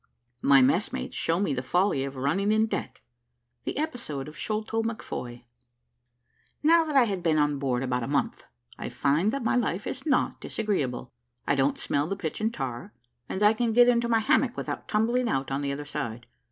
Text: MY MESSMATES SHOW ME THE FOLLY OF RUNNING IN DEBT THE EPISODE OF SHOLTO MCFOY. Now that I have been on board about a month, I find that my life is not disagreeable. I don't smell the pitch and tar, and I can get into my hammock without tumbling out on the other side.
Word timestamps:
MY 0.41 0.63
MESSMATES 0.63 1.13
SHOW 1.15 1.39
ME 1.41 1.53
THE 1.53 1.61
FOLLY 1.61 2.03
OF 2.05 2.15
RUNNING 2.15 2.51
IN 2.51 2.65
DEBT 2.65 3.01
THE 3.65 3.77
EPISODE 3.77 4.27
OF 4.27 4.35
SHOLTO 4.35 4.81
MCFOY. 4.81 5.43
Now 6.63 6.83
that 6.85 6.95
I 6.95 7.03
have 7.03 7.21
been 7.21 7.37
on 7.37 7.59
board 7.59 7.83
about 7.83 8.01
a 8.01 8.07
month, 8.07 8.43
I 8.79 8.89
find 8.89 9.31
that 9.31 9.43
my 9.43 9.55
life 9.55 9.85
is 9.85 10.07
not 10.07 10.41
disagreeable. 10.41 11.11
I 11.47 11.53
don't 11.53 11.77
smell 11.77 12.07
the 12.07 12.15
pitch 12.15 12.41
and 12.41 12.51
tar, 12.51 12.93
and 13.29 13.43
I 13.43 13.53
can 13.53 13.73
get 13.73 13.87
into 13.87 14.09
my 14.09 14.21
hammock 14.21 14.57
without 14.57 14.87
tumbling 14.87 15.29
out 15.29 15.51
on 15.51 15.61
the 15.61 15.71
other 15.71 15.85
side. 15.85 16.25